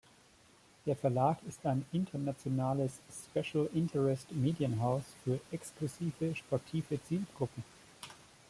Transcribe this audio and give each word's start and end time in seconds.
Der 0.87 0.95
Verlag 0.95 1.37
ist 1.47 1.63
ein 1.63 1.85
internationales 1.91 2.93
Special-Interest-Medienhaus 3.35 5.03
für 5.23 5.39
exklusive, 5.51 6.33
sportive 6.35 6.99
Zielgruppen. 7.03 7.63